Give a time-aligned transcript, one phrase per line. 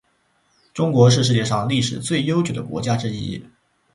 [0.73, 3.45] 中国是世界上历史最悠久的国家之一。